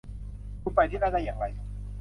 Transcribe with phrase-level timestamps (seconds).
[0.61, 1.45] คุณไปที่นั่นได้อย่างไร